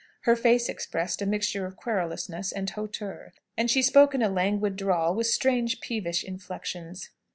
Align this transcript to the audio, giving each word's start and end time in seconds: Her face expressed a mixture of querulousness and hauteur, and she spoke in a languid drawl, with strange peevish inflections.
Her 0.21 0.35
face 0.35 0.67
expressed 0.67 1.21
a 1.21 1.27
mixture 1.27 1.67
of 1.67 1.75
querulousness 1.75 2.51
and 2.51 2.67
hauteur, 2.71 3.33
and 3.55 3.69
she 3.69 3.83
spoke 3.83 4.15
in 4.15 4.23
a 4.23 4.29
languid 4.29 4.75
drawl, 4.75 5.13
with 5.13 5.27
strange 5.27 5.79
peevish 5.79 6.23
inflections. 6.23 7.11